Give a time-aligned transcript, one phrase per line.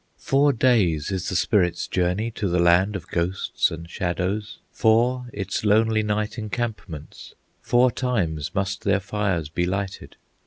[0.17, 5.63] "Four days is the spirit's journey To the land of ghosts and shadows, Four its
[5.63, 10.15] lonely night encampments; Four times must their fires be lighted.